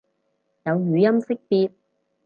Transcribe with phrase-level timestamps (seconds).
[0.63, 1.73] 有語音識別